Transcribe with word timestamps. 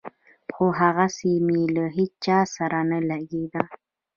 خو 0.53 0.65
هغسې 0.79 1.33
مې 1.45 1.61
له 1.75 1.83
هېچا 1.97 2.39
سره 2.55 2.79
نه 2.91 2.99
لګېده. 3.09 3.61